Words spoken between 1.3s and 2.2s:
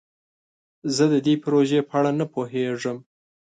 پروژې په اړه